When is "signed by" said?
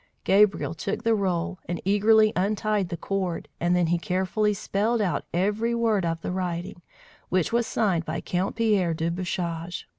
7.67-8.19